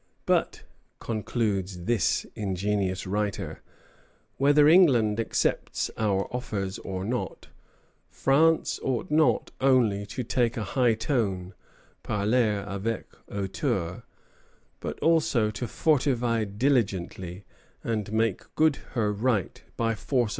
[0.25, 0.63] But,
[0.99, 3.61] concludes this ingenious writer,
[4.37, 7.49] whether England accepts our offers or not,
[8.09, 11.53] France ought not only to take a high tone
[12.01, 14.01] (parler avec hauteur),
[14.79, 17.45] but also to fortify diligently,
[17.83, 20.29] and make good her right by force of arms.